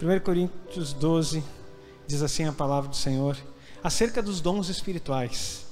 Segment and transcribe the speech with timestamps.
[0.00, 1.42] 1 Coríntios 12
[2.06, 3.36] diz assim a palavra do Senhor,
[3.82, 5.64] acerca dos dons espirituais.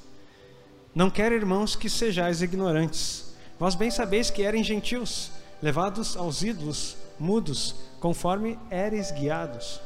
[0.94, 3.34] Não quero, irmãos, que sejais ignorantes.
[3.58, 5.30] Vós bem sabeis que eram gentios,
[5.62, 9.80] levados aos ídolos, mudos, conforme éreis guiados.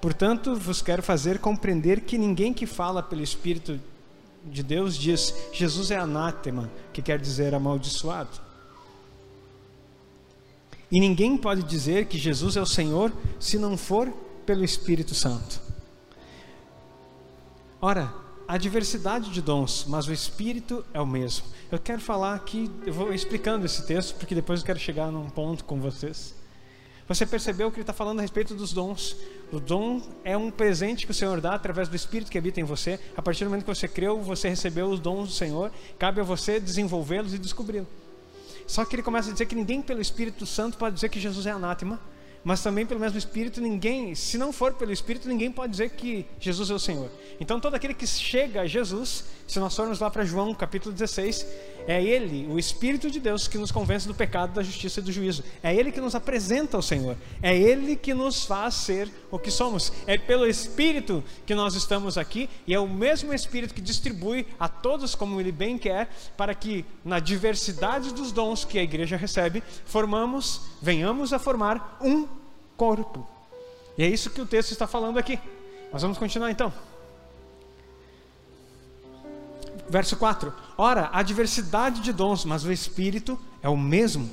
[0.00, 3.80] Portanto, vos quero fazer compreender que ninguém que fala pelo Espírito
[4.44, 8.51] de Deus diz Jesus é anátema, que quer dizer amaldiçoado.
[10.92, 14.12] E ninguém pode dizer que Jesus é o Senhor se não for
[14.44, 15.58] pelo Espírito Santo.
[17.80, 18.12] Ora,
[18.46, 21.46] há diversidade de dons, mas o Espírito é o mesmo.
[21.70, 25.30] Eu quero falar aqui, eu vou explicando esse texto, porque depois eu quero chegar num
[25.30, 26.34] ponto com vocês.
[27.08, 29.16] Você percebeu que ele está falando a respeito dos dons.
[29.50, 32.64] O dom é um presente que o Senhor dá através do Espírito que habita em
[32.64, 33.00] você.
[33.16, 35.72] A partir do momento que você creu, você recebeu os dons do Senhor.
[35.98, 38.01] Cabe a você desenvolvê-los e descobri-los.
[38.66, 41.46] Só que ele começa a dizer que ninguém pelo Espírito Santo pode dizer que Jesus
[41.46, 42.00] é anátema
[42.44, 46.26] mas também pelo mesmo Espírito, ninguém, se não for pelo Espírito, ninguém pode dizer que
[46.40, 47.08] Jesus é o Senhor.
[47.38, 51.46] Então, todo aquele que chega a Jesus, se nós formos lá para João capítulo 16,
[51.86, 55.12] é Ele, o Espírito de Deus, que nos convence do pecado, da justiça e do
[55.12, 55.44] juízo.
[55.62, 57.16] É Ele que nos apresenta ao Senhor.
[57.42, 59.92] É Ele que nos faz ser o que somos.
[60.06, 64.68] É pelo Espírito que nós estamos aqui e é o mesmo Espírito que distribui a
[64.68, 69.62] todos como Ele bem quer, para que na diversidade dos dons que a igreja recebe,
[69.84, 72.26] formamos, venhamos a formar um
[72.76, 73.26] corpo.
[73.96, 75.38] E é isso que o texto está falando aqui.
[75.92, 76.72] Nós vamos continuar então.
[79.92, 84.28] Verso 4: Ora, há diversidade de dons, mas o Espírito é o mesmo.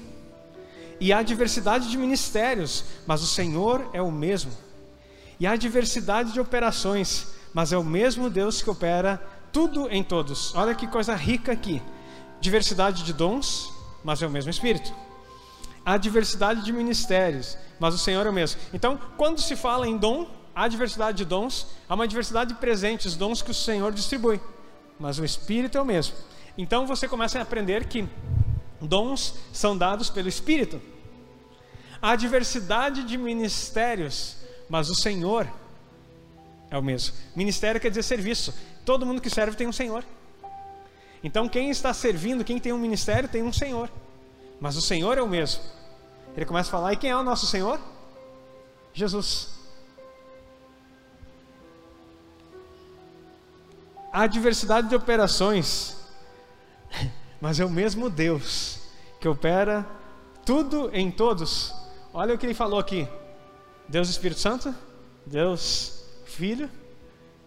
[1.01, 4.53] E há diversidade de ministérios, mas o Senhor é o mesmo.
[5.37, 10.55] E há diversidade de operações, mas é o mesmo Deus que opera tudo em todos.
[10.55, 11.81] Olha que coisa rica aqui.
[12.39, 13.69] Diversidade de dons,
[14.01, 14.93] mas é o mesmo Espírito.
[15.85, 18.61] Há diversidade de ministérios, mas o Senhor é o mesmo.
[18.73, 23.17] Então, quando se fala em dom, há diversidade de dons, há uma diversidade de presentes,
[23.17, 24.39] dons que o Senhor distribui,
[24.99, 26.15] mas o Espírito é o mesmo.
[26.57, 28.07] Então você começa a aprender que
[28.81, 30.81] dons são dados pelo Espírito.
[32.01, 34.37] Há diversidade de ministérios,
[34.69, 35.47] mas o Senhor
[36.69, 37.15] é o mesmo.
[37.35, 38.53] Ministério quer dizer serviço.
[38.85, 40.03] Todo mundo que serve tem um Senhor.
[41.23, 43.89] Então quem está servindo, quem tem um ministério, tem um Senhor.
[44.59, 45.61] Mas o Senhor é o mesmo.
[46.35, 47.79] Ele começa a falar: e quem é o nosso Senhor?
[48.93, 49.58] Jesus.
[54.11, 55.97] Há diversidade de operações,
[57.39, 58.79] mas é o mesmo Deus
[59.19, 59.85] que opera
[60.45, 61.73] tudo em todos.
[62.13, 63.07] Olha o que ele falou aqui:
[63.87, 64.73] Deus Espírito Santo,
[65.25, 66.69] Deus Filho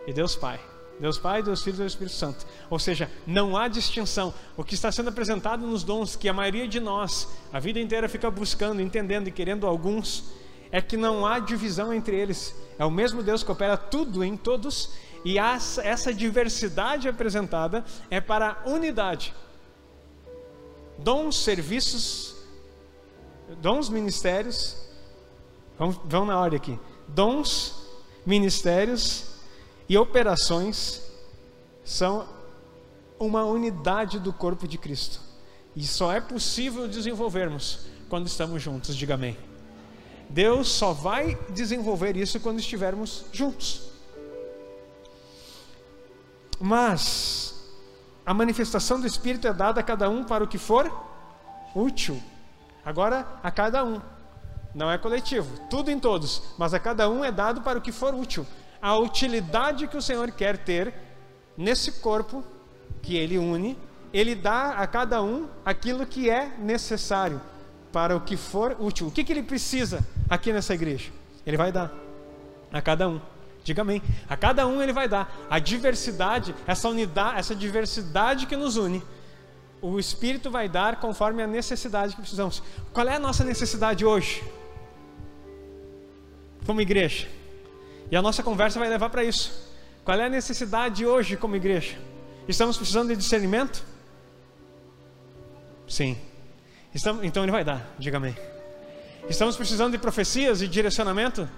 [0.07, 0.61] e Deus Pai.
[1.01, 2.47] Deus Pai, Deus Filho e Deus Espírito Santo.
[2.71, 4.33] Ou seja, não há distinção.
[4.57, 8.09] O que está sendo apresentado nos dons, que a maioria de nós, a vida inteira,
[8.09, 10.33] fica buscando, entendendo e querendo alguns,
[10.71, 12.55] é que não há divisão entre eles.
[12.79, 14.91] É o mesmo Deus que opera tudo em todos,
[15.25, 19.33] e essa diversidade apresentada é para a unidade.
[20.99, 22.35] Dons, serviços,
[23.61, 24.77] dons, ministérios,
[25.79, 26.79] vamos, vamos na ordem aqui.
[27.07, 27.75] Dons,
[28.27, 29.33] ministérios,
[29.89, 31.03] e operações
[31.85, 32.29] são
[33.19, 35.21] uma unidade do corpo de Cristo.
[35.77, 39.37] E só é possível desenvolvermos quando estamos juntos, diga amém.
[40.29, 43.92] Deus só vai desenvolver isso quando estivermos juntos.
[46.63, 47.55] Mas
[48.25, 50.91] a manifestação do Espírito é dada a cada um para o que for
[51.75, 52.23] útil.
[52.85, 54.01] Agora, a cada um.
[54.75, 57.93] Não é coletivo, tudo em todos, mas a cada um é dado para o que
[57.93, 58.47] for útil
[58.83, 60.93] a utilidade que o Senhor quer ter
[61.57, 62.43] nesse corpo
[63.01, 63.79] que Ele une,
[64.13, 67.41] Ele dá a cada um aquilo que é necessário
[67.93, 69.07] para o que for útil.
[69.07, 71.13] O que, que Ele precisa aqui nessa igreja?
[71.47, 71.93] Ele vai dar
[72.73, 73.21] a cada um.
[73.65, 74.03] Diga amém.
[74.29, 75.33] A cada um Ele vai dar.
[75.49, 79.03] A diversidade, essa unidade, essa diversidade que nos une,
[79.81, 82.63] o Espírito vai dar conforme a necessidade que precisamos.
[82.93, 84.43] Qual é a nossa necessidade hoje?
[86.65, 87.29] Como igreja?
[88.11, 89.73] E a nossa conversa vai levar para isso.
[90.05, 91.97] Qual é a necessidade hoje como igreja?
[92.47, 93.85] Estamos precisando de discernimento?
[95.89, 96.17] Sim.
[96.95, 98.37] Estamos, então ele vai dar, diga amém.
[99.29, 101.49] Estamos precisando de profecias e direcionamento?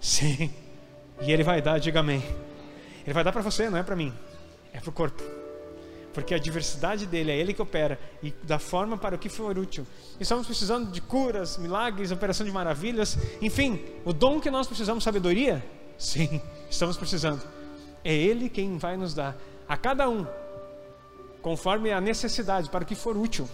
[0.00, 0.52] Sim.
[1.24, 2.22] E ele vai dar, diga amém.
[3.04, 4.12] Ele vai dar para você, não é para mim.
[4.72, 5.22] É para o corpo.
[6.12, 9.58] Porque a diversidade dele é ele que opera e da forma para o que for
[9.58, 9.86] útil.
[10.20, 15.64] Estamos precisando de curas, milagres, operação de maravilhas, enfim, o dom que nós precisamos, sabedoria,
[16.02, 17.42] Sim, estamos precisando.
[18.04, 19.36] É Ele quem vai nos dar
[19.68, 20.26] a cada um,
[21.40, 23.48] conforme a necessidade, para o que for útil.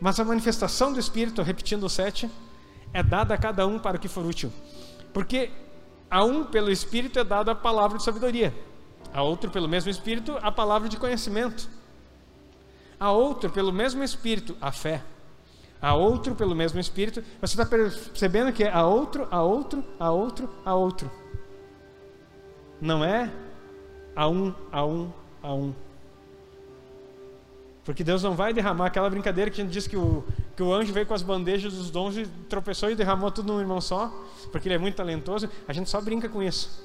[0.00, 2.30] Mas a manifestação do Espírito, repetindo o sete,
[2.92, 4.52] é dada a cada um para o que for útil.
[5.12, 5.50] Porque
[6.10, 8.54] a um, pelo Espírito, é dada a palavra de sabedoria,
[9.12, 11.68] a outro, pelo mesmo Espírito, a palavra de conhecimento,
[12.98, 15.02] a outro, pelo mesmo Espírito, a fé,
[15.80, 17.22] a outro, pelo mesmo Espírito.
[17.40, 21.10] Você está percebendo que é a outro, a outro, a outro, a outro.
[22.80, 23.32] Não é
[24.14, 25.12] a um, a um,
[25.42, 25.74] a um.
[27.86, 30.24] Porque Deus não vai derramar aquela brincadeira que a gente diz que o,
[30.56, 33.60] que o anjo veio com as bandejas dos dons e tropeçou e derramou tudo num
[33.60, 34.12] irmão só,
[34.50, 35.48] porque ele é muito talentoso.
[35.68, 36.84] A gente só brinca com isso.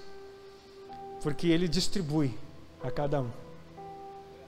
[1.24, 2.38] Porque ele distribui
[2.83, 3.31] a cada um.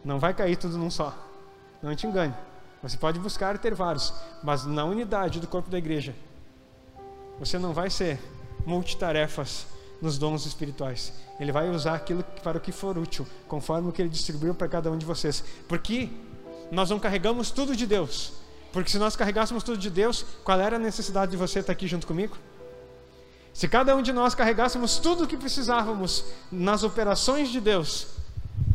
[0.05, 1.17] Não vai cair tudo num só.
[1.81, 2.35] Não te engane.
[2.83, 4.13] Você pode buscar ter vários,
[4.43, 6.13] mas na unidade do corpo da igreja,
[7.39, 8.19] você não vai ser
[8.63, 9.65] multitarefas
[9.99, 11.13] nos dons espirituais.
[11.39, 14.67] Ele vai usar aquilo para o que for útil, conforme o que ele distribuiu para
[14.67, 15.43] cada um de vocês.
[15.67, 16.11] Porque
[16.73, 18.33] nós não carregamos tudo de Deus.
[18.71, 21.87] Porque se nós carregássemos tudo de Deus, qual era a necessidade de você estar aqui
[21.87, 22.35] junto comigo?
[23.53, 28.07] Se cada um de nós carregássemos tudo o que precisávamos nas operações de Deus,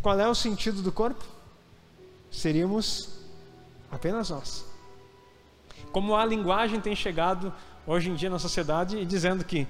[0.00, 1.24] qual é o sentido do corpo?
[2.30, 3.08] Seríamos
[3.90, 4.64] apenas nós.
[5.90, 7.52] Como a linguagem tem chegado
[7.84, 9.66] hoje em dia na sociedade dizendo que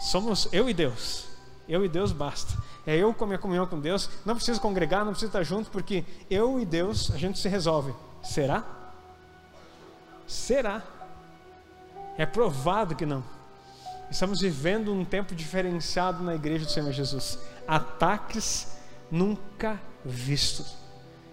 [0.00, 1.26] somos eu e Deus.
[1.68, 2.52] Eu e Deus basta.
[2.88, 4.08] É eu com a minha comunhão com Deus.
[4.24, 7.92] Não preciso congregar, não preciso estar junto, porque eu e Deus a gente se resolve.
[8.22, 8.64] Será?
[10.26, 10.82] Será?
[12.16, 13.22] É provado que não.
[14.10, 17.38] Estamos vivendo um tempo diferenciado na igreja do Senhor Jesus.
[17.66, 18.78] Ataques
[19.10, 20.74] nunca vistos.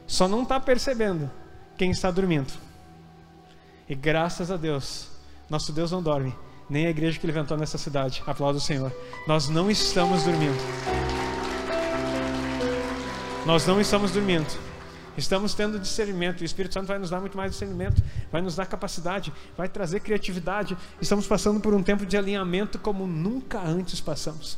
[0.06, 1.32] Só não está percebendo
[1.78, 2.52] quem está dormindo.
[3.88, 5.08] E graças a Deus,
[5.50, 6.36] nosso Deus não dorme
[6.70, 8.22] nem a igreja que levantou nessa cidade.
[8.28, 8.92] Aplauda o Senhor.
[9.26, 11.25] Nós não estamos dormindo.
[13.46, 14.48] Nós não estamos dormindo.
[15.18, 16.42] Estamos tendo discernimento.
[16.42, 18.02] O Espírito Santo vai nos dar muito mais discernimento,
[18.32, 20.78] vai nos dar capacidade, vai trazer criatividade.
[21.00, 24.58] Estamos passando por um tempo de alinhamento como nunca antes passamos.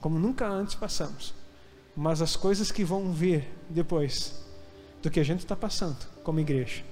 [0.00, 1.34] Como nunca antes passamos.
[1.96, 4.42] Mas as coisas que vão vir depois
[5.02, 6.82] do que a gente está passando como igreja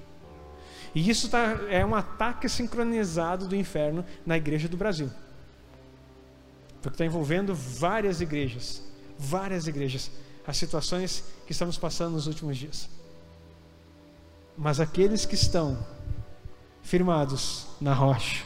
[0.96, 5.10] e isso tá, é um ataque sincronizado do inferno na igreja do Brasil.
[6.80, 8.82] Porque está envolvendo várias igrejas,
[9.18, 10.10] várias igrejas,
[10.46, 12.88] as situações que estamos passando nos últimos dias.
[14.56, 15.78] Mas aqueles que estão
[16.82, 18.44] firmados na rocha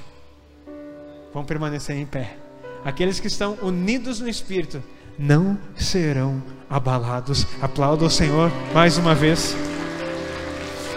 [1.33, 2.37] vão permanecer em pé.
[2.85, 4.83] Aqueles que estão unidos no Espírito
[5.19, 7.47] não serão abalados.
[7.61, 9.55] Aplauda o Senhor mais uma vez.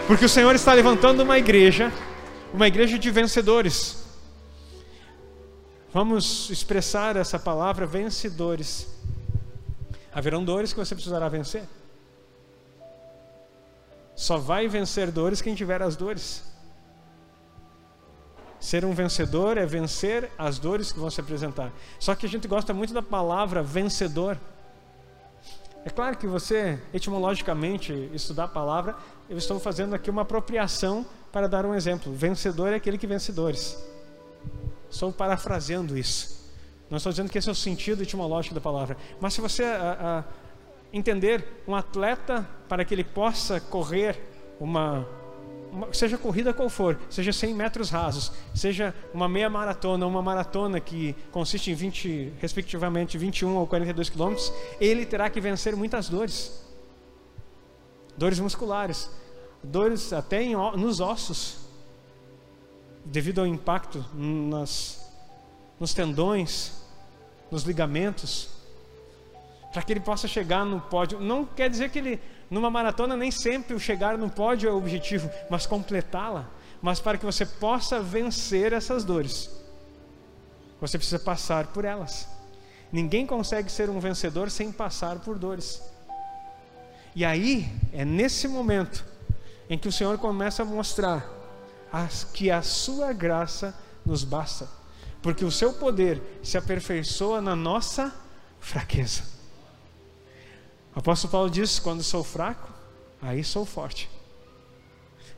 [0.08, 1.92] Porque o Senhor está levantando uma igreja,
[2.54, 4.04] uma igreja de vencedores.
[5.94, 8.88] Vamos expressar essa palavra vencedores.
[10.13, 11.63] Haverão dores que você precisará vencer.
[14.15, 16.44] Só vai vencer dores quem tiver as dores.
[18.60, 21.71] Ser um vencedor é vencer as dores que vão se apresentar.
[22.00, 24.38] Só que a gente gosta muito da palavra vencedor.
[25.83, 28.95] É claro que você, etimologicamente, estudar a palavra,
[29.30, 32.13] eu estou fazendo aqui uma apropriação para dar um exemplo.
[32.13, 33.77] Vencedor é aquele que vencedores.
[34.89, 36.43] Estou parafraseando isso.
[36.94, 38.95] Não estou dizendo que esse é o sentido etimológico da palavra.
[39.19, 40.24] Mas se você a, a,
[40.95, 44.22] entender um atleta para que ele possa correr
[44.60, 45.04] uma
[45.92, 51.15] seja corrida qual for, seja 100 metros rasos, seja uma meia maratona, uma maratona que
[51.32, 56.63] consiste em 20, respectivamente 21 ou 42 quilômetros, ele terá que vencer muitas dores.
[58.15, 59.10] Dores musculares,
[59.63, 61.58] dores até em, nos ossos,
[63.03, 65.12] devido ao impacto nas,
[65.79, 66.83] nos tendões,
[67.52, 68.50] nos ligamentos,
[69.72, 71.20] para que ele possa chegar no pódio.
[71.20, 74.78] Não quer dizer que ele numa maratona, nem sempre o chegar no pódio é o
[74.78, 76.48] objetivo, mas completá-la.
[76.82, 79.50] Mas para que você possa vencer essas dores,
[80.80, 82.28] você precisa passar por elas.
[82.92, 85.82] Ninguém consegue ser um vencedor sem passar por dores.
[87.16, 89.04] E aí, é nesse momento
[89.68, 91.28] em que o Senhor começa a mostrar
[92.34, 93.74] que a sua graça
[94.06, 94.68] nos basta,
[95.24, 98.13] porque o seu poder se aperfeiçoa na nossa
[98.60, 99.24] fraqueza.
[100.94, 102.70] O apóstolo Paulo diz: quando sou fraco,
[103.22, 104.10] aí sou forte.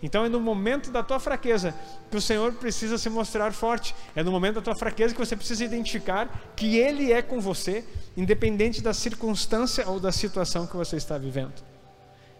[0.01, 1.73] Então é no momento da tua fraqueza
[2.11, 3.95] que o Senhor precisa se mostrar forte.
[4.15, 7.85] É no momento da tua fraqueza que você precisa identificar que Ele é com você,
[8.17, 11.63] independente da circunstância ou da situação que você está vivendo.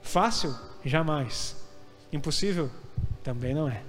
[0.01, 0.53] Fácil?
[0.83, 1.55] Jamais.
[2.11, 2.69] Impossível?
[3.23, 3.83] Também não é.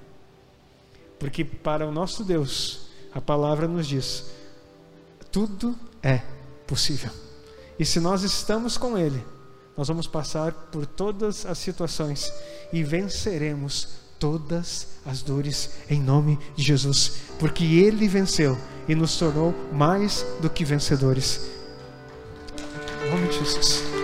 [1.18, 2.85] Porque para o nosso Deus,
[3.16, 4.26] a palavra nos diz:
[5.32, 6.20] tudo é
[6.66, 7.10] possível.
[7.78, 9.24] E se nós estamos com Ele,
[9.74, 12.30] nós vamos passar por todas as situações
[12.70, 18.56] e venceremos todas as dores em nome de Jesus, porque Ele venceu
[18.86, 21.40] e nos tornou mais do que vencedores.
[23.06, 23.95] Em nome de Jesus.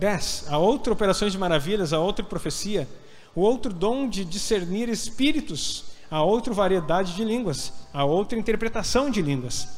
[0.00, 0.46] Dez.
[0.48, 2.88] A outra operações de maravilhas, a outra profecia,
[3.34, 9.20] o outro dom de discernir espíritos, a outra variedade de línguas, a outra interpretação de
[9.20, 9.68] línguas.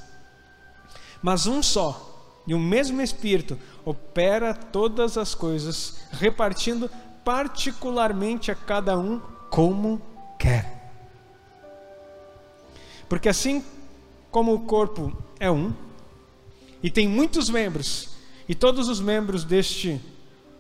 [1.20, 2.08] Mas um só
[2.46, 6.88] e o mesmo Espírito opera todas as coisas, repartindo
[7.24, 10.00] particularmente a cada um como
[10.38, 10.92] quer.
[13.08, 13.64] Porque assim
[14.30, 15.72] como o corpo é um,
[16.80, 18.10] e tem muitos membros,
[18.48, 20.00] e todos os membros deste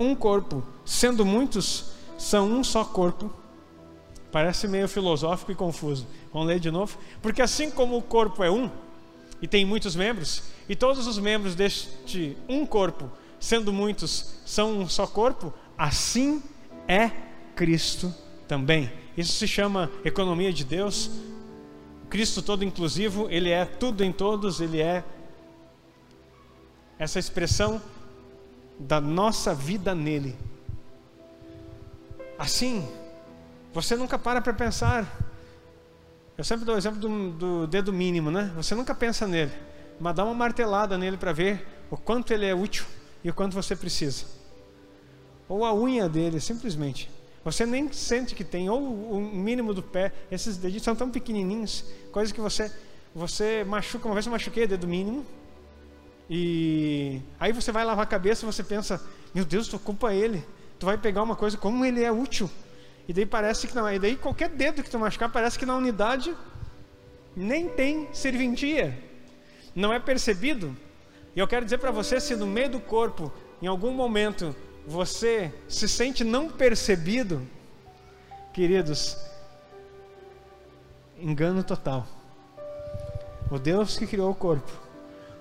[0.02, 3.32] um corpo, sendo muitos, são um só corpo.
[4.30, 6.06] Parece meio filosófico e confuso.
[6.32, 6.98] Vamos ler de novo?
[7.20, 8.70] Porque assim como o corpo é um,
[9.40, 14.88] e tem muitos membros, e todos os membros deste um corpo, sendo muitos, são um
[14.88, 16.42] só corpo, assim
[16.86, 17.10] é
[17.54, 18.14] Cristo
[18.46, 18.90] também.
[19.16, 21.10] Isso se chama economia de Deus.
[22.08, 25.04] Cristo todo inclusivo, ele é tudo em todos, ele é
[26.98, 27.82] essa expressão
[28.82, 30.36] da nossa vida nele.
[32.38, 32.86] Assim,
[33.72, 35.06] você nunca para para pensar
[36.36, 38.50] eu sempre dou o exemplo do, do, dedo mínimo, né?
[38.56, 39.52] Você nunca pensa nele,
[40.00, 42.84] mas dá uma martelada nele para ver o quanto ele é útil
[43.22, 44.24] e o quanto você precisa.
[45.48, 47.10] Ou a unha dele, simplesmente.
[47.44, 50.12] Você nem sente que tem, ou o mínimo do pé.
[50.30, 52.72] Esses dedinhos são tão pequenininhos, coisas que você
[53.14, 54.08] você machuca.
[54.08, 55.26] Uma vez eu machuquei o dedo mínimo,
[56.28, 59.00] e aí você vai lavar a cabeça e você pensa:
[59.34, 60.44] Meu Deus, tu culpa ele.
[60.78, 62.50] Tu vai pegar uma coisa, como ele é útil.
[63.06, 63.90] E daí parece que não.
[63.92, 66.34] E daí qualquer dedo que tu machucar, parece que na unidade
[67.36, 68.98] nem tem serventia.
[69.74, 70.76] Não é percebido.
[71.34, 74.54] E eu quero dizer para você, se no meio do corpo, em algum momento,
[74.86, 77.46] você se sente não percebido,
[78.52, 79.16] queridos,
[81.18, 82.06] engano total.
[83.50, 84.81] O Deus que criou o corpo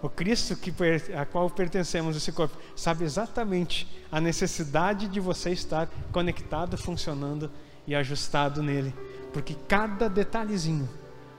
[0.02, 0.74] o Cristo que,
[1.16, 7.52] a qual pertencemos, esse corpo, sabe exatamente a necessidade de você estar conectado, funcionando
[7.86, 8.94] e ajustado nele,
[9.32, 10.90] porque cada detalhezinho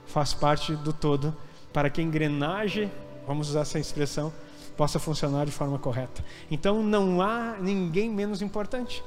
[0.05, 1.35] faz parte do todo
[1.73, 2.91] para que a engrenagem,
[3.27, 4.31] vamos usar essa expressão,
[4.77, 6.23] possa funcionar de forma correta.
[6.49, 9.03] Então não há ninguém menos importante.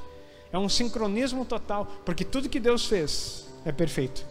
[0.53, 4.25] É um sincronismo total, porque tudo que Deus fez é perfeito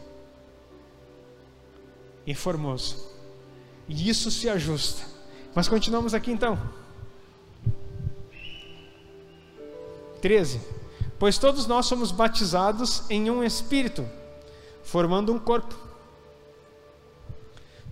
[2.25, 3.15] e formoso.
[3.87, 5.14] E isso se ajusta
[5.55, 6.59] mas continuamos aqui então.
[10.21, 10.59] 13.
[11.17, 14.05] Pois todos nós somos batizados em um espírito,
[14.83, 15.73] formando um corpo.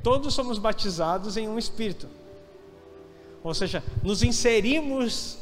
[0.04, 2.08] Todos somos batizados em um espírito.
[3.42, 5.38] Ou seja, nos inserimos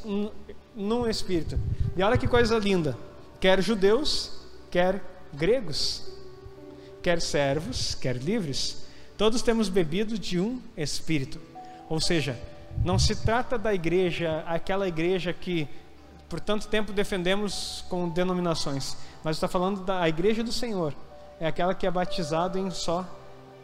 [0.75, 1.59] num espírito.
[1.97, 2.95] E olha que coisa linda.
[3.39, 4.31] Quer judeus,
[4.69, 5.01] quer
[5.33, 6.03] gregos,
[7.01, 8.83] quer servos, quer livres,
[9.17, 11.50] todos temos bebido de um espírito.
[11.91, 12.39] Ou seja,
[12.85, 15.67] não se trata da igreja, aquela igreja que
[16.29, 20.95] por tanto tempo defendemos com denominações, mas está falando da igreja do Senhor.
[21.37, 23.05] É aquela que é batizada em só,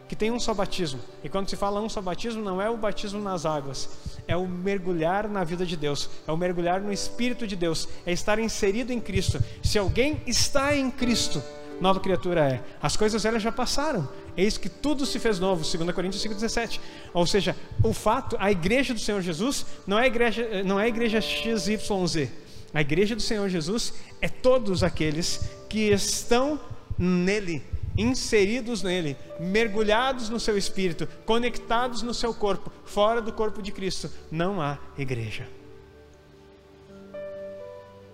[0.06, 1.00] que tem um só batismo.
[1.24, 3.88] E quando se fala um só batismo, não é o batismo nas águas,
[4.26, 8.12] é o mergulhar na vida de Deus, é o mergulhar no Espírito de Deus, é
[8.12, 9.42] estar inserido em Cristo.
[9.62, 11.42] Se alguém está em Cristo,
[11.80, 12.60] nova criatura é.
[12.82, 14.08] As coisas velhas já passaram.
[14.36, 16.80] Eis que tudo se fez novo, 2 Coríntios 5,17.
[17.12, 21.20] Ou seja, o fato, a igreja do Senhor Jesus não é a igreja, é igreja
[21.20, 22.30] XYZ.
[22.72, 26.60] A igreja do Senhor Jesus é todos aqueles que estão
[26.98, 27.62] nele,
[27.96, 34.10] inseridos nele, mergulhados no seu espírito, conectados no seu corpo, fora do corpo de Cristo.
[34.30, 35.48] Não há igreja.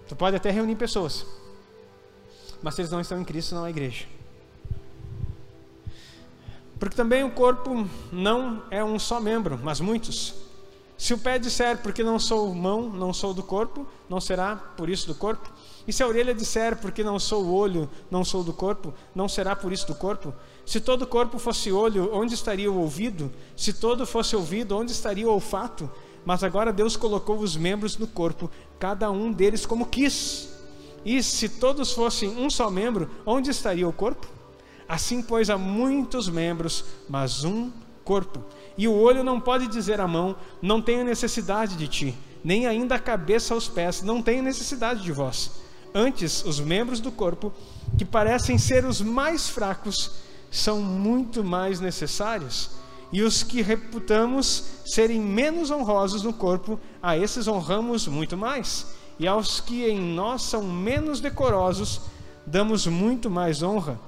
[0.06, 1.43] Tu pode até reunir pessoas
[2.64, 4.06] mas se eles não estão em Cristo, não é igreja.
[6.78, 10.34] Porque também o corpo não é um só membro, mas muitos.
[10.96, 14.88] Se o pé disser, porque não sou mão, não sou do corpo, não será por
[14.88, 15.52] isso do corpo?
[15.86, 19.28] E se a orelha disser, porque não sou o olho, não sou do corpo, não
[19.28, 20.32] será por isso do corpo?
[20.64, 23.30] Se todo o corpo fosse olho, onde estaria o ouvido?
[23.54, 25.90] Se todo fosse ouvido, onde estaria o olfato?
[26.24, 30.53] Mas agora Deus colocou os membros no corpo, cada um deles como quis.
[31.04, 34.26] E se todos fossem um só membro, onde estaria o corpo?
[34.88, 37.70] Assim, pois, há muitos membros, mas um
[38.04, 38.42] corpo.
[38.76, 42.94] E o olho não pode dizer à mão: Não tenho necessidade de ti, nem ainda
[42.94, 45.50] a cabeça aos pés: Não tenho necessidade de vós.
[45.94, 47.52] Antes, os membros do corpo,
[47.96, 50.12] que parecem ser os mais fracos,
[50.50, 52.70] são muito mais necessários.
[53.12, 58.86] E os que reputamos serem menos honrosos no corpo, a esses honramos muito mais.
[59.18, 62.00] E aos que em nós são menos decorosos,
[62.46, 63.98] damos muito mais honra.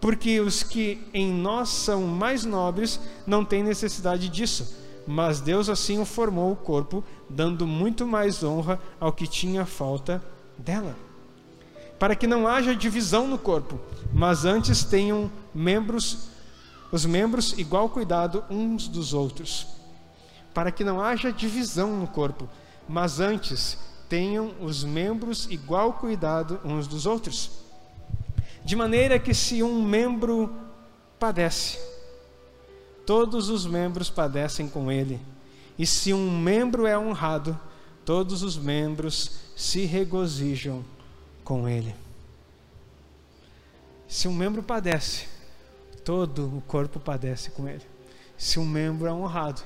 [0.00, 4.76] Porque os que em nós são mais nobres não têm necessidade disso.
[5.06, 10.22] Mas Deus assim o formou o corpo, dando muito mais honra ao que tinha falta
[10.56, 10.96] dela
[12.00, 13.78] para que não haja divisão no corpo,
[14.10, 16.30] mas antes tenham membros,
[16.90, 19.66] os membros igual cuidado uns dos outros.
[20.54, 22.48] Para que não haja divisão no corpo,
[22.88, 23.76] mas antes
[24.10, 27.52] tenham os membros igual cuidado uns dos outros.
[28.64, 30.52] De maneira que se um membro
[31.16, 31.78] padece,
[33.06, 35.20] todos os membros padecem com ele.
[35.78, 37.58] E se um membro é honrado,
[38.04, 40.84] todos os membros se regozijam
[41.44, 41.94] com ele.
[44.08, 45.28] Se um membro padece,
[46.04, 47.86] todo o corpo padece com ele.
[48.36, 49.62] Se um membro é honrado,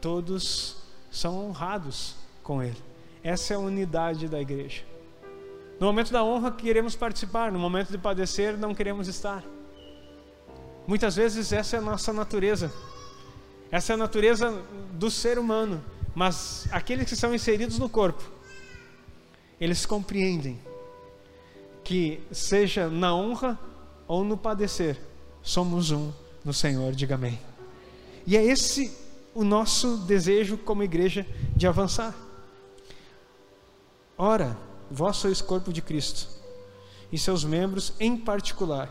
[0.00, 0.76] todos
[1.10, 2.89] são honrados com ele.
[3.22, 4.82] Essa é a unidade da igreja.
[5.78, 9.44] No momento da honra queremos participar, no momento de padecer não queremos estar.
[10.86, 12.72] Muitas vezes essa é a nossa natureza.
[13.70, 14.62] Essa é a natureza
[14.92, 15.82] do ser humano,
[16.14, 18.22] mas aqueles que são inseridos no corpo,
[19.60, 20.60] eles compreendem
[21.84, 23.58] que seja na honra
[24.08, 24.98] ou no padecer,
[25.42, 26.12] somos um
[26.44, 27.38] no Senhor, diga amém.
[28.26, 28.96] E é esse
[29.34, 32.14] o nosso desejo como igreja de avançar.
[34.22, 34.54] Ora,
[34.90, 36.28] vós sois corpo de Cristo,
[37.10, 38.90] e seus membros em particular.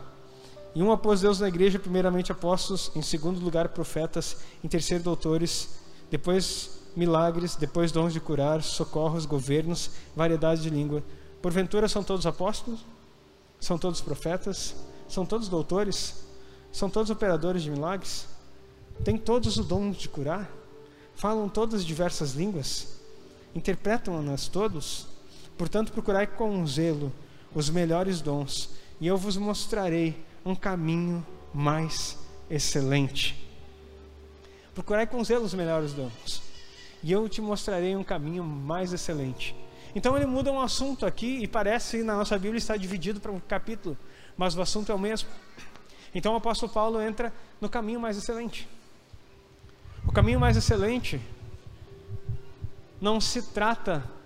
[0.74, 5.68] E um após Deus na igreja, primeiramente apóstolos, em segundo lugar profetas, em terceiro doutores,
[6.10, 11.00] depois milagres, depois dons de curar, socorros, governos, variedade de língua.
[11.40, 12.84] Porventura são todos apóstolos?
[13.60, 14.74] São todos profetas?
[15.08, 16.24] São todos doutores?
[16.72, 18.26] São todos operadores de milagres?
[19.04, 20.50] Têm todos o dom de curar?
[21.14, 22.98] Falam todas diversas línguas?
[23.54, 25.09] Interpretam-nas todos?
[25.60, 27.12] Portanto, procurai com zelo
[27.54, 32.16] os melhores dons, e eu vos mostrarei um caminho mais
[32.48, 33.46] excelente.
[34.74, 36.40] Procurai com zelo os melhores dons,
[37.02, 39.54] e eu te mostrarei um caminho mais excelente.
[39.94, 43.38] Então ele muda um assunto aqui e parece na nossa Bíblia está dividido para um
[43.38, 43.98] capítulo,
[44.38, 45.28] mas o assunto é o mesmo.
[46.14, 48.66] Então o apóstolo Paulo entra no caminho mais excelente.
[50.06, 51.20] O caminho mais excelente
[52.98, 54.18] não se trata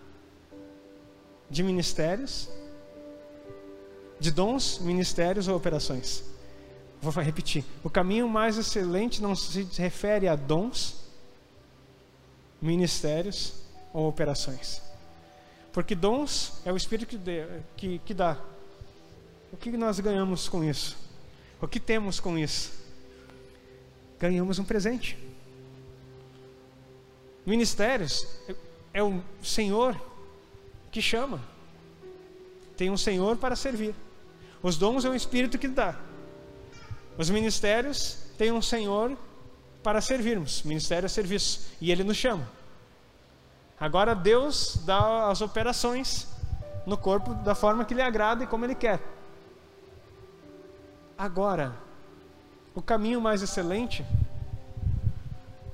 [1.55, 2.49] de ministérios,
[4.19, 6.25] de dons, ministérios ou operações.
[7.01, 7.65] Vou repetir.
[7.85, 10.97] O caminho mais excelente não se refere a dons,
[12.61, 13.55] ministérios
[13.93, 14.83] ou operações.
[15.73, 18.37] Porque dons é o Espírito que, dê, que, que dá.
[19.53, 20.97] O que nós ganhamos com isso?
[21.63, 22.73] O que temos com isso?
[24.19, 25.17] Ganhamos um presente.
[27.47, 28.27] Ministérios
[28.93, 30.14] é o Senhor
[30.95, 31.41] que chama.
[32.77, 33.97] Tem um Senhor para servir.
[34.63, 35.97] Os dons é o Espírito que dá.
[37.19, 39.17] Os ministérios têm um Senhor
[39.83, 40.63] para servirmos.
[40.63, 41.69] Ministério é serviço.
[41.81, 42.49] E Ele nos chama.
[43.79, 46.29] Agora Deus dá as operações
[46.87, 49.01] no corpo da forma que lhe agrada e como ele quer.
[51.19, 51.75] Agora,
[52.73, 54.07] o caminho mais excelente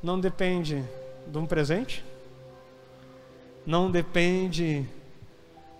[0.02, 0.82] não depende
[1.26, 2.02] de um presente,
[3.66, 4.88] não depende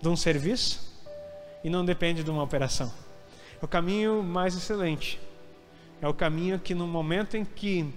[0.01, 0.91] de um serviço
[1.63, 2.91] e não depende de uma operação.
[3.61, 5.19] O caminho mais excelente
[6.01, 7.93] é o caminho que no momento em que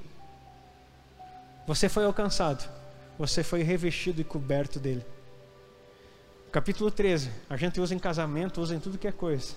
[1.66, 2.68] você foi alcançado,
[3.18, 5.04] você foi revestido e coberto dele.
[6.52, 9.54] Capítulo 13, a gente usa em casamento, usa em tudo que é coisa.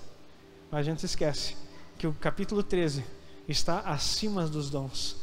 [0.70, 1.56] Mas a gente esquece
[1.98, 3.04] que o capítulo 13
[3.46, 5.16] está acima dos dons.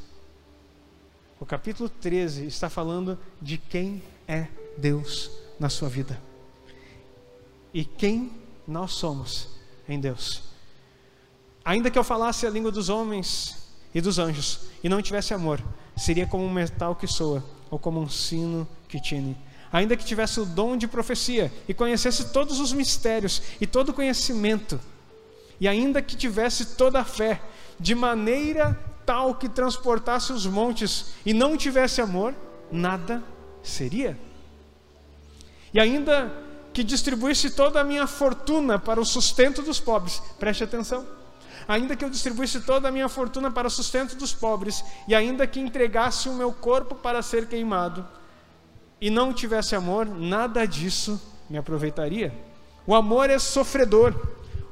[1.40, 6.20] O capítulo 13 está falando de quem é Deus na sua vida.
[7.76, 8.32] E quem
[8.66, 9.50] nós somos
[9.86, 10.44] em Deus.
[11.66, 15.62] Ainda que eu falasse a língua dos homens e dos anjos e não tivesse amor,
[15.94, 19.36] seria como um metal que soa ou como um sino que tine.
[19.74, 23.94] Ainda que tivesse o dom de profecia e conhecesse todos os mistérios e todo o
[23.94, 24.80] conhecimento,
[25.60, 27.42] e ainda que tivesse toda a fé,
[27.78, 32.34] de maneira tal que transportasse os montes e não tivesse amor,
[32.72, 33.22] nada
[33.62, 34.18] seria.
[35.74, 36.45] E ainda
[36.76, 41.06] que distribuísse toda a minha fortuna para o sustento dos pobres, preste atenção.
[41.70, 45.48] Ainda que eu distribuísse toda a minha fortuna para o sustento dos pobres, e ainda
[45.48, 48.06] que entregasse o meu corpo para ser queimado,
[49.00, 52.34] e não tivesse amor, nada disso me aproveitaria.
[52.86, 54.14] O amor é sofredor,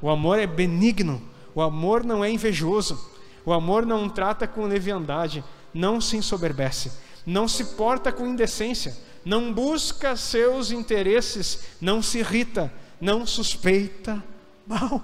[0.02, 1.22] o amor é benigno,
[1.56, 3.00] o amor não é invejoso,
[3.46, 5.42] o amor não trata com leviandade,
[5.74, 6.92] não se ensoberbece,
[7.26, 8.94] não se porta com indecência,
[9.26, 14.24] não busca seus interesses, não se irrita, não suspeita
[14.66, 15.02] mal.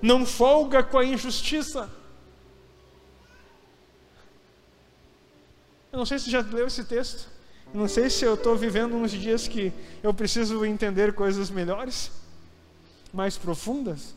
[0.00, 1.90] Não folga com a injustiça.
[5.90, 7.28] Eu não sei se já leu esse texto.
[7.72, 12.10] Eu não sei se eu estou vivendo uns dias que eu preciso entender coisas melhores,
[13.12, 14.14] mais profundas.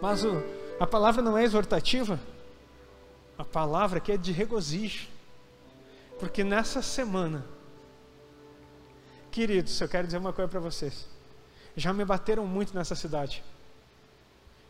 [0.00, 0.42] Mas o,
[0.80, 2.18] a palavra não é exortativa,
[3.36, 5.11] a palavra aqui é de regozijo.
[6.22, 7.44] Porque nessa semana,
[9.28, 11.08] queridos, eu quero dizer uma coisa para vocês.
[11.74, 13.42] Já me bateram muito nessa cidade.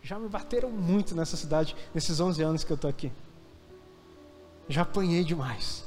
[0.02, 3.12] Já me bateram muito nessa cidade nesses 11 anos que eu estou aqui.
[4.66, 5.84] Já apanhei demais.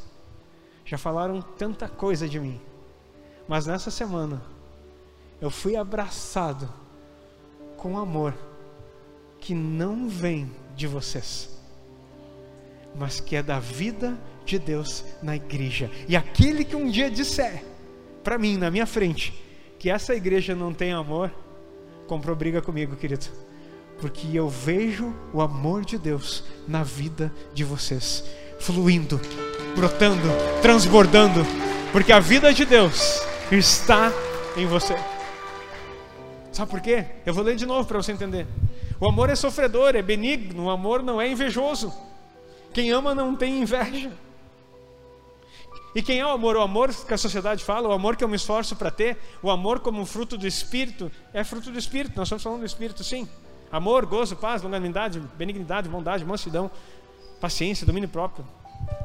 [0.86, 2.62] Já falaram tanta coisa de mim.
[3.48, 4.44] Mas nessa semana,
[5.42, 6.72] eu fui abraçado
[7.76, 8.36] com amor
[9.40, 11.50] que não vem de vocês,
[12.94, 15.90] mas que é da vida de Deus na igreja.
[16.08, 17.64] E aquele que um dia disser
[18.24, 19.34] para mim, na minha frente,
[19.78, 21.32] que essa igreja não tem amor,
[22.08, 23.28] comprou briga comigo, querido.
[24.00, 28.24] Porque eu vejo o amor de Deus na vida de vocês,
[28.60, 29.22] fluindo,
[29.76, 30.28] brotando,
[30.62, 31.46] transbordando,
[31.92, 34.12] porque a vida de Deus está
[34.58, 34.96] em você.
[36.52, 37.06] Sabe por quê?
[37.26, 38.48] Eu vou ler de novo para você entender.
[39.00, 41.94] O amor é sofredor, é benigno, o amor não é invejoso.
[42.74, 44.12] Quem ama não tem inveja.
[45.96, 46.58] E quem é o amor?
[46.58, 49.50] O amor que a sociedade fala, o amor que eu me esforço para ter, o
[49.50, 53.28] amor como fruto do Espírito, é fruto do Espírito, nós estamos falando do Espírito, sim.
[53.72, 56.70] Amor, gozo, paz, longanimidade, benignidade, bondade, mansidão,
[57.40, 58.46] paciência, domínio próprio.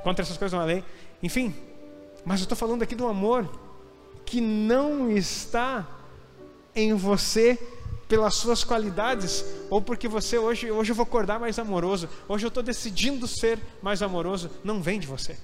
[0.02, 0.84] Contra essas coisas não há lei.
[1.22, 1.54] Enfim,
[2.24, 3.48] mas eu estou falando aqui do amor
[4.26, 5.86] que não está
[6.74, 7.58] em você
[8.08, 12.48] pelas suas qualidades ou porque você hoje, hoje eu vou acordar mais amoroso, hoje eu
[12.48, 15.38] estou decidindo ser mais amoroso, não vem de você.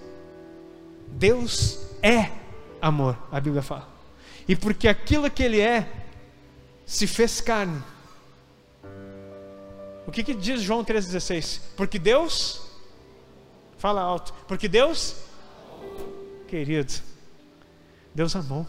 [1.09, 2.31] Deus é
[2.81, 3.89] amor, a Bíblia fala.
[4.49, 5.91] E porque aquilo que Ele é
[6.85, 7.83] se fez carne.
[10.07, 11.61] O que, que diz João 3,16?
[11.77, 12.63] Porque Deus,
[13.77, 15.17] fala alto, porque Deus,
[16.47, 16.95] querido,
[18.15, 18.65] Deus amou,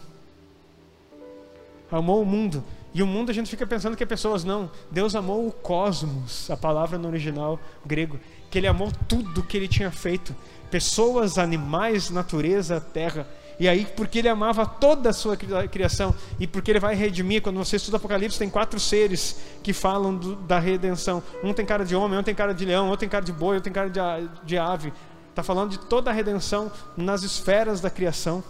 [1.91, 2.63] amou o mundo
[2.97, 4.71] e o mundo a gente fica pensando que é pessoas, não.
[4.89, 8.19] Deus amou o cosmos, a palavra no original grego,
[8.50, 10.36] que ele amou tudo que ele tinha feito,
[10.69, 13.27] pessoas, animais, natureza, terra.
[13.60, 17.58] E aí, porque ele amava toda a sua criação e porque ele vai redimir, quando
[17.58, 21.23] você estuda Apocalipse, tem quatro seres que falam do, da redenção.
[21.43, 23.56] Um tem cara de homem, um tem cara de leão, outro tem cara de boi,
[23.56, 23.99] outro tem cara de,
[24.43, 24.93] de ave.
[25.30, 28.43] Está falando de toda a redenção nas esferas da criação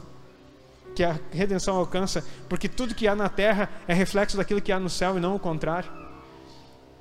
[0.97, 4.79] que a redenção alcança, porque tudo que há na terra é reflexo daquilo que há
[4.79, 5.91] no céu e não o contrário.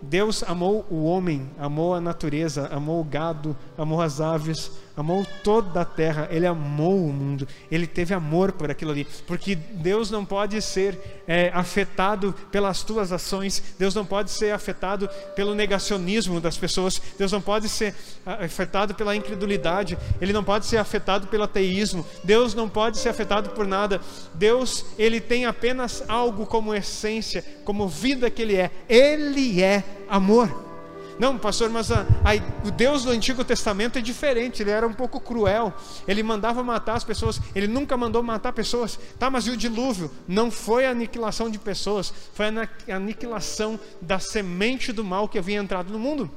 [0.02, 5.83] Deus amou o homem, amou a natureza, amou o gado, amou as aves, amou toda
[5.83, 10.25] a terra, ele amou o mundo, ele teve amor por aquilo ali, porque Deus não
[10.25, 16.57] pode ser é, afetado pelas tuas ações, Deus não pode ser afetado pelo negacionismo das
[16.57, 22.07] pessoas, Deus não pode ser afetado pela incredulidade, ele não pode ser afetado pelo ateísmo,
[22.25, 24.01] Deus não pode ser afetado por nada,
[24.35, 30.76] Deus, ele tem apenas algo como essência, como vida que ele é, ele é amor.
[31.18, 34.92] Não, pastor, mas a, a, o Deus do Antigo Testamento é diferente, ele era um
[34.92, 35.72] pouco cruel,
[36.07, 38.98] ele mandava matar as pessoas, ele nunca mandou matar pessoas.
[39.18, 40.11] Tá, mas e o dilúvio?
[40.29, 45.59] Não foi a aniquilação de pessoas, foi a aniquilação da semente do mal que havia
[45.59, 46.31] entrado no mundo,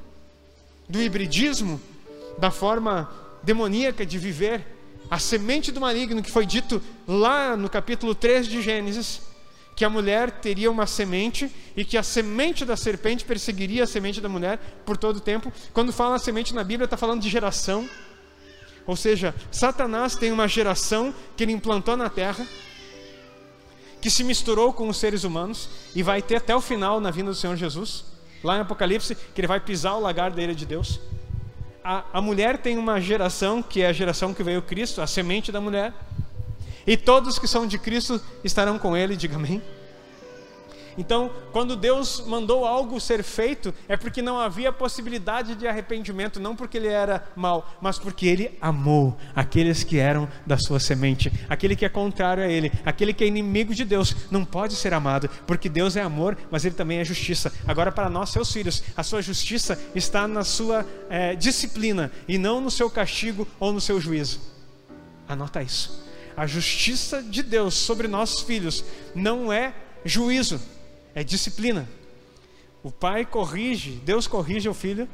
[0.88, 1.80] do hibridismo,
[2.38, 3.10] da forma
[3.42, 4.64] demoníaca de viver,
[5.10, 9.29] a semente do maligno que foi dito lá no capítulo 3 de Gênesis
[9.80, 14.20] que a mulher teria uma semente e que a semente da serpente perseguiria a semente
[14.20, 15.50] da mulher por todo o tempo.
[15.72, 17.88] Quando fala semente na Bíblia, está falando de geração.
[18.86, 22.46] Ou seja, Satanás tem uma geração que ele implantou na terra,
[24.02, 27.30] que se misturou com os seres humanos e vai ter até o final na vinda
[27.30, 28.04] do Senhor Jesus.
[28.44, 31.00] Lá em Apocalipse, que ele vai pisar o lagar da ira de Deus.
[31.82, 35.50] A, a mulher tem uma geração que é a geração que veio Cristo, a semente
[35.50, 35.94] da mulher
[36.86, 39.62] e todos que são de Cristo estarão com Ele, diga amém.
[41.00, 46.56] Então, quando Deus mandou algo ser feito, é porque não havia possibilidade de arrependimento, não
[46.56, 51.76] porque ele era mau, mas porque ele amou aqueles que eram da sua semente, aquele
[51.76, 55.30] que é contrário a ele, aquele que é inimigo de Deus, não pode ser amado,
[55.46, 57.52] porque Deus é amor, mas ele também é justiça.
[57.66, 62.60] Agora, para nós, seus filhos, a sua justiça está na sua é, disciplina e não
[62.60, 64.40] no seu castigo ou no seu juízo.
[65.28, 66.09] Anota isso.
[66.40, 68.82] A justiça de Deus sobre nossos filhos
[69.14, 69.74] não é
[70.06, 70.58] juízo,
[71.14, 71.86] é disciplina.
[72.82, 75.06] O pai corrige, Deus corrige o filho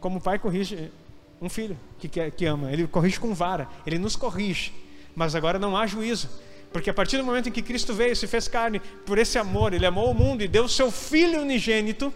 [0.00, 0.90] como o pai corrige
[1.38, 2.72] um filho que, que, ama.
[2.72, 4.72] Ele corrige com vara, ele nos corrige.
[5.14, 6.30] Mas agora não há juízo.
[6.72, 9.74] Porque a partir do momento em que Cristo veio, se fez carne, por esse amor,
[9.74, 12.10] ele amou o mundo e deu seu Filho unigênito,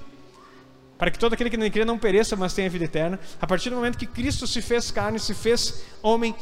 [0.97, 3.21] para que todo aquele que não crê não pereça, mas tenha vida eterna.
[3.39, 6.35] A partir do momento que Cristo se fez carne, se fez homem,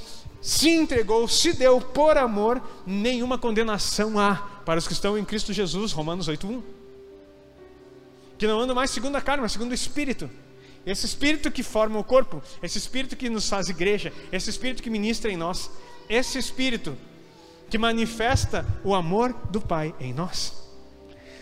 [0.42, 4.34] se entregou, se deu por amor, nenhuma condenação há
[4.66, 6.60] para os que estão em Cristo Jesus, Romanos 8:1.
[8.36, 10.28] Que não andam mais segundo a carne, mas segundo o Espírito.
[10.84, 14.90] Esse Espírito que forma o corpo, esse Espírito que nos faz igreja, esse Espírito que
[14.90, 15.70] ministra em nós,
[16.08, 16.98] esse Espírito
[17.70, 20.60] que manifesta o amor do Pai em nós.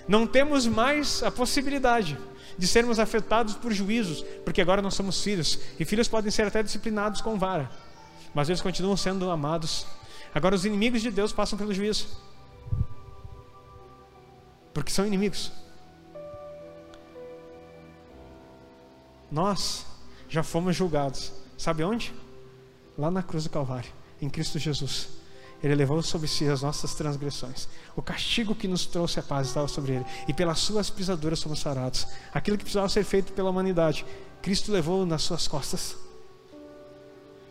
[0.07, 2.19] Não temos mais a possibilidade
[2.59, 6.63] de sermos afetados por juízos, porque agora nós somos filhos, e filhos podem ser até
[6.63, 7.71] disciplinados com vara,
[8.35, 9.87] mas eles continuam sendo amados.
[10.35, 12.09] Agora os inimigos de Deus passam pelo juízo,
[14.73, 15.51] porque são inimigos.
[19.31, 19.87] Nós
[20.29, 22.15] já fomos julgados, sabe onde?
[22.99, 23.91] Lá na cruz do Calvário,
[24.21, 25.21] em Cristo Jesus.
[25.63, 27.69] Ele levou sobre si as nossas transgressões.
[27.95, 30.07] O castigo que nos trouxe a paz estava sobre ele.
[30.27, 32.07] E pelas suas pisaduras somos sarados.
[32.33, 34.07] Aquilo que precisava ser feito pela humanidade,
[34.41, 35.97] Cristo levou nas suas costas.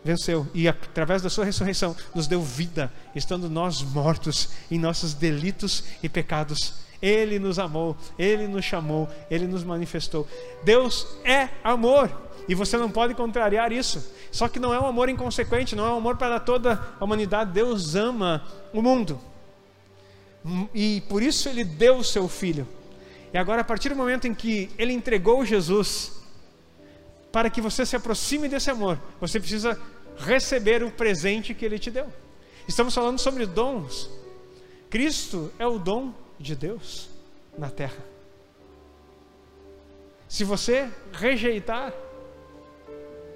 [0.04, 0.48] Venceu.
[0.54, 6.08] E através da sua ressurreição, nos deu vida, estando nós mortos em nossos delitos e
[6.08, 6.74] pecados.
[7.02, 10.28] Ele nos amou, Ele nos chamou, Ele nos manifestou.
[10.64, 12.10] Deus é amor.
[12.48, 14.12] E você não pode contrariar isso.
[14.32, 17.52] Só que não é um amor inconsequente, não é um amor para toda a humanidade.
[17.52, 19.20] Deus ama o mundo.
[20.74, 22.68] E por isso ele deu o seu filho.
[23.32, 26.19] E agora, a partir do momento em que ele entregou Jesus,
[27.32, 29.80] para que você se aproxime desse amor, você precisa
[30.18, 32.08] receber o presente que ele te deu.
[32.68, 34.10] Estamos falando sobre dons.
[34.90, 37.10] Cristo é o dom de Deus
[37.58, 38.04] na terra.
[40.28, 41.94] Se você rejeitar,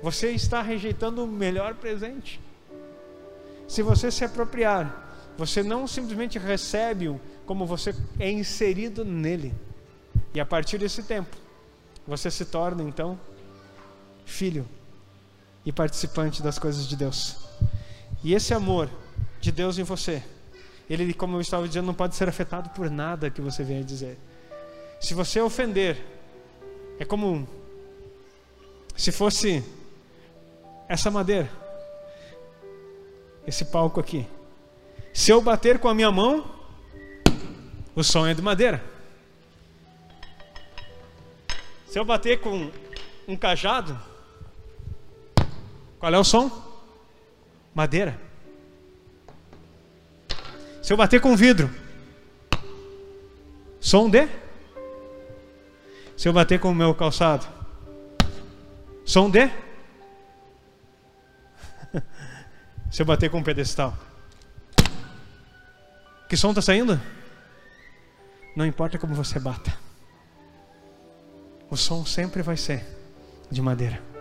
[0.01, 2.39] você está rejeitando o melhor presente.
[3.67, 9.53] Se você se apropriar, você não simplesmente recebe-o, como você é inserido nele.
[10.33, 11.35] E a partir desse tempo,
[12.05, 13.19] você se torna então
[14.25, 14.67] filho
[15.65, 17.37] e participante das coisas de Deus.
[18.23, 18.89] E esse amor
[19.39, 20.23] de Deus em você,
[20.89, 24.17] ele, como eu estava dizendo, não pode ser afetado por nada que você venha dizer.
[24.99, 25.97] Se você ofender,
[26.99, 27.47] é como
[28.95, 29.63] se fosse
[30.87, 31.49] essa madeira,
[33.45, 34.27] esse palco aqui.
[35.13, 36.49] Se eu bater com a minha mão,
[37.95, 38.83] o som é de madeira.
[41.87, 42.71] Se eu bater com
[43.27, 43.99] um cajado,
[46.03, 46.51] qual é o som?
[47.73, 48.19] Madeira.
[50.81, 51.73] Se eu bater com vidro,
[53.79, 54.27] som de?
[56.17, 57.47] Se eu bater com o meu calçado,
[59.05, 59.49] som de?
[62.91, 63.97] Se eu bater com um pedestal.
[66.27, 66.99] Que som está saindo?
[68.57, 69.73] Não importa como você bata.
[71.69, 72.85] O som sempre vai ser
[73.49, 74.12] de madeira.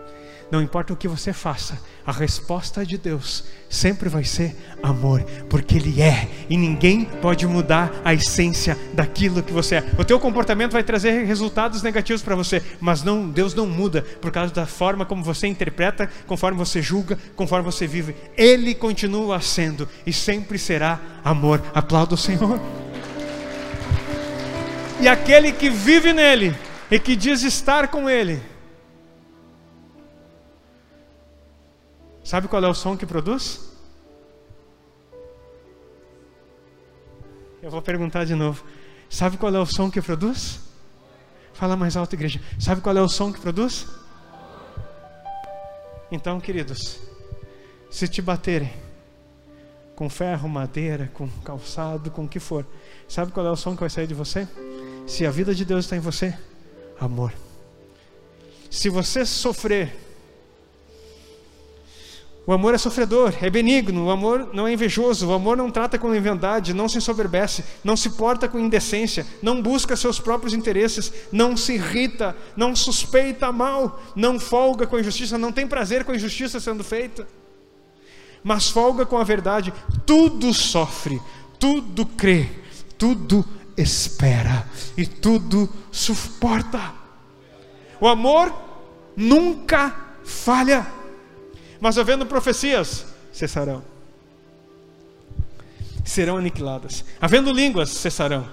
[0.53, 5.77] Não importa o que você faça, a resposta de Deus sempre vai ser amor, porque
[5.77, 9.83] Ele é, e ninguém pode mudar a essência daquilo que você é.
[9.97, 14.29] O teu comportamento vai trazer resultados negativos para você, mas não, Deus não muda por
[14.29, 18.15] causa da forma como você interpreta, conforme você julga, conforme você vive.
[18.37, 21.63] Ele continua sendo e sempre será amor.
[21.73, 22.59] Aplauda o Senhor.
[25.01, 26.55] E aquele que vive nele
[26.91, 28.52] e que diz estar com Ele
[32.23, 33.69] Sabe qual é o som que produz?
[37.61, 38.63] Eu vou perguntar de novo.
[39.09, 40.59] Sabe qual é o som que produz?
[41.53, 42.41] Fala mais alto, igreja.
[42.59, 43.87] Sabe qual é o som que produz?
[46.11, 46.99] Então, queridos,
[47.89, 48.71] se te baterem
[49.95, 52.65] com ferro, madeira, com calçado, com o que for,
[53.07, 54.47] sabe qual é o som que vai sair de você?
[55.05, 56.37] Se a vida de Deus está em você,
[56.99, 57.33] amor.
[58.69, 59.95] Se você sofrer
[62.45, 65.97] o amor é sofredor, é benigno, o amor não é invejoso, o amor não trata
[65.97, 71.13] com leviandade, não se ensoberbece, não se porta com indecência, não busca seus próprios interesses,
[71.31, 76.11] não se irrita, não suspeita mal, não folga com a injustiça, não tem prazer com
[76.11, 77.25] a injustiça sendo feita,
[78.43, 79.73] mas folga com a verdade,
[80.05, 81.21] tudo sofre,
[81.57, 82.49] tudo crê,
[82.97, 83.45] tudo
[83.77, 86.93] espera e tudo suporta.
[88.01, 88.53] O amor
[89.15, 90.85] nunca falha
[91.83, 93.83] mas havendo profecias, cessarão.
[96.05, 97.03] Serão aniquiladas.
[97.19, 98.47] Havendo línguas, cessarão.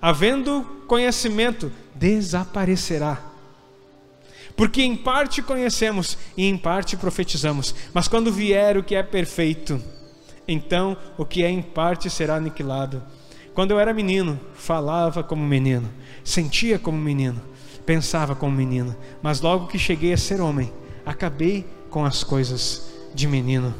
[0.00, 3.20] Havendo conhecimento, desaparecerá.
[4.54, 7.74] Porque em parte conhecemos e em parte profetizamos.
[7.92, 9.82] Mas quando vier o que é perfeito,
[10.46, 13.02] então o que é em parte será aniquilado.
[13.52, 17.42] Quando eu era menino, falava como menino, sentia como menino,
[17.84, 20.72] pensava como menino, mas logo que cheguei a ser homem,
[21.04, 21.66] acabei
[21.96, 23.74] com as coisas de menino.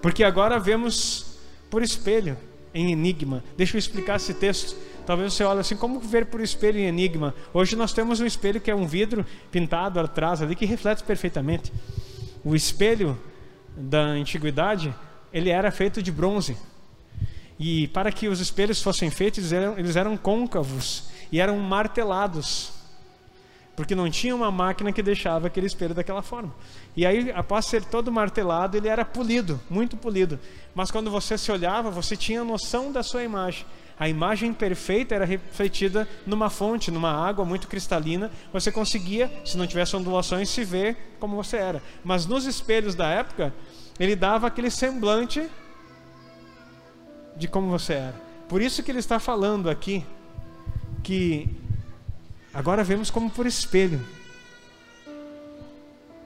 [0.00, 1.36] Porque agora vemos
[1.68, 2.38] por espelho,
[2.72, 3.42] em enigma.
[3.56, 4.76] Deixa eu explicar esse texto.
[5.04, 7.34] Talvez você olhe assim, como ver por espelho em enigma?
[7.52, 11.72] Hoje nós temos um espelho que é um vidro pintado atrás ali que reflete perfeitamente.
[12.44, 13.18] O espelho
[13.76, 14.94] da antiguidade,
[15.32, 16.56] ele era feito de bronze.
[17.58, 22.79] E para que os espelhos fossem feitos, eles eram, eles eram côncavos e eram martelados
[23.80, 26.54] porque não tinha uma máquina que deixava aquele espelho daquela forma.
[26.94, 30.38] E aí, após ser todo martelado, ele era polido, muito polido.
[30.74, 33.64] Mas quando você se olhava, você tinha noção da sua imagem.
[33.98, 38.30] A imagem perfeita era refletida numa fonte, numa água muito cristalina.
[38.52, 41.82] Você conseguia, se não tivesse ondulações, se ver como você era.
[42.04, 43.50] Mas nos espelhos da época,
[43.98, 45.48] ele dava aquele semblante
[47.34, 48.20] de como você era.
[48.46, 50.04] Por isso que ele está falando aqui
[51.02, 51.48] que
[52.52, 54.00] Agora vemos como por espelho.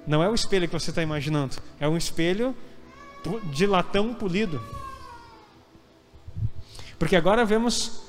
[0.07, 2.55] Não é o espelho que você está imaginando, é um espelho
[3.53, 4.63] de latão polido.
[6.99, 8.03] Porque agora vemos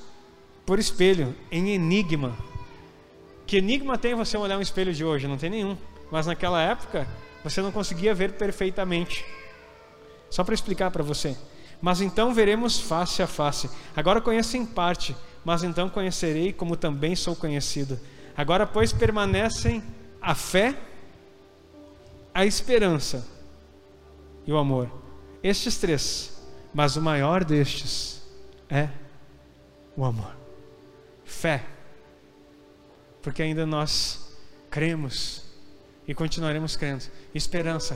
[0.66, 2.36] por espelho, em enigma.
[3.46, 5.28] Que enigma tem você olhar um espelho de hoje?
[5.28, 5.78] Não tem nenhum.
[6.12, 7.08] Mas naquela época,
[7.44, 9.26] você não conseguia ver perfeitamente.
[10.30, 11.38] Só para explicar para você.
[11.82, 13.70] Mas então veremos face a face.
[13.96, 18.00] Agora conheço em parte, mas então conhecerei como também sou conhecido.
[18.36, 19.84] Agora, pois, permanecem
[20.22, 20.76] a fé,
[22.34, 23.26] a esperança
[24.46, 24.90] e o amor.
[25.44, 26.42] Estes três,
[26.74, 28.22] mas o maior destes
[28.70, 28.90] é
[29.96, 30.36] o amor.
[31.24, 31.64] Fé,
[33.22, 34.36] porque ainda nós
[34.70, 35.44] cremos
[36.08, 37.06] e continuaremos crendo.
[37.34, 37.96] Esperança,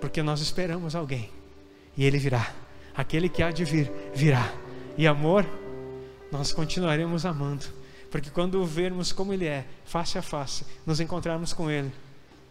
[0.00, 1.30] porque nós esperamos alguém
[1.96, 2.54] e ele virá.
[2.94, 4.52] Aquele que há de vir, virá.
[4.96, 5.46] E amor,
[6.30, 7.66] nós continuaremos amando.
[8.10, 11.92] Porque quando o vermos como Ele é, face a face, nos encontrarmos com Ele,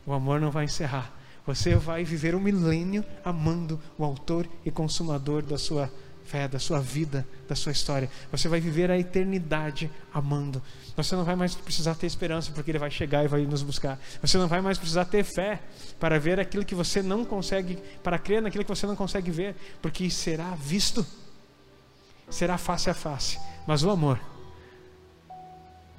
[0.06, 1.14] o amor não vai encerrar.
[1.46, 5.92] Você vai viver um milênio amando o Autor e Consumador da sua
[6.30, 8.10] fé, da sua vida, da sua história.
[8.32, 10.62] Você vai viver a eternidade amando.
[10.96, 14.00] Você não vai mais precisar ter esperança porque Ele vai chegar e vai nos buscar.
[14.22, 15.60] Você não vai mais precisar ter fé
[16.00, 19.56] para ver aquilo que você não consegue, para crer naquilo que você não consegue ver,
[19.82, 21.06] porque será visto,
[22.30, 23.40] será face a face.
[23.66, 24.20] Mas o amor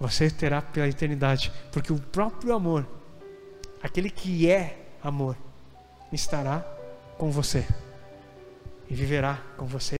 [0.00, 2.86] você terá pela eternidade, porque o próprio amor,
[3.82, 5.36] aquele que é amor,
[6.10, 6.64] estará
[7.18, 7.66] com você
[8.88, 9.96] e viverá com você.